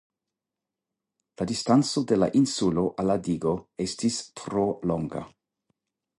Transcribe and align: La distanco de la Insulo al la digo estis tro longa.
La 1.41 1.45
distanco 1.51 2.03
de 2.13 2.17
la 2.21 2.31
Insulo 2.41 2.87
al 3.03 3.09
la 3.11 3.19
digo 3.29 3.55
estis 3.87 4.19
tro 4.43 4.67
longa. 4.93 5.25